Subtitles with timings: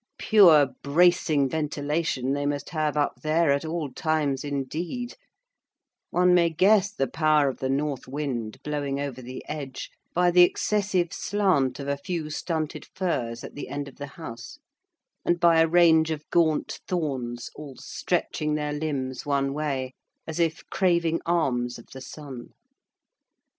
[0.17, 5.15] Pure, bracing ventilation they must have up there at all times, indeed:
[6.09, 10.41] one may guess the power of the north wind, blowing over the edge, by the
[10.41, 14.57] excessive slant of a few stunted firs at the end of the house;
[15.23, 19.93] and by a range of gaunt thorns all stretching their limbs one way,
[20.25, 22.49] as if craving alms of the sun.